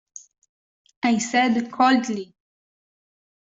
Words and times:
I 1.03 1.19
said 1.19 1.71
coldly. 1.71 2.33